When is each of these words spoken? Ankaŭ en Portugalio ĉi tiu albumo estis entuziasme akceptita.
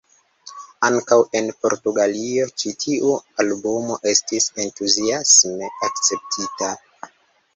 Ankaŭ 0.87 1.17
en 1.39 1.49
Portugalio 1.65 2.47
ĉi 2.61 2.71
tiu 2.83 3.11
albumo 3.43 3.99
estis 4.13 4.49
entuziasme 4.65 5.69
akceptita. 5.89 6.71